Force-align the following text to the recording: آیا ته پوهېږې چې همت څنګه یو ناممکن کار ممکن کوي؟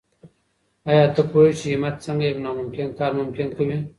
آیا 0.89 1.05
ته 1.15 1.21
پوهېږې 1.31 1.57
چې 1.59 1.67
همت 1.75 1.95
څنګه 2.05 2.25
یو 2.27 2.43
ناممکن 2.45 2.87
کار 2.99 3.11
ممکن 3.21 3.47
کوي؟ 3.57 3.77